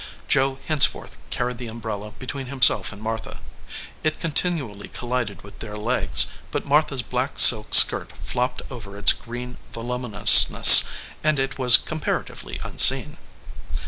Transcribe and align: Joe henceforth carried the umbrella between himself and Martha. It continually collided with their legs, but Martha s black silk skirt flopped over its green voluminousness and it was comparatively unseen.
Joe 0.27 0.57
henceforth 0.65 1.19
carried 1.29 1.59
the 1.59 1.67
umbrella 1.67 2.13
between 2.17 2.47
himself 2.47 2.91
and 2.91 2.99
Martha. 2.99 3.39
It 4.03 4.19
continually 4.19 4.87
collided 4.87 5.43
with 5.43 5.59
their 5.59 5.77
legs, 5.77 6.25
but 6.49 6.65
Martha 6.65 6.95
s 6.95 7.03
black 7.03 7.39
silk 7.39 7.75
skirt 7.75 8.09
flopped 8.23 8.63
over 8.71 8.97
its 8.97 9.13
green 9.13 9.57
voluminousness 9.73 10.85
and 11.23 11.37
it 11.37 11.59
was 11.59 11.77
comparatively 11.77 12.59
unseen. 12.63 13.17